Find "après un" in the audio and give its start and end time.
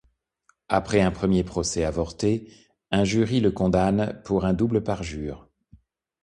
0.67-1.11